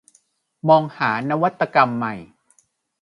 [0.69, 2.15] มองหานวัตกรรมใหม่